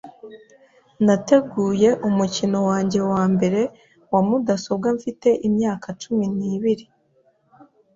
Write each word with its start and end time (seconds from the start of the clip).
Nateguye 1.05 1.89
umukino 2.07 2.57
wanjye 2.69 2.99
wa 3.11 3.23
mbere 3.33 3.61
wa 4.11 4.21
mudasobwa 4.27 4.87
mfite 4.97 5.27
imyaka 5.47 5.87
cumi 6.01 6.25
n'ibiri. 6.37 6.85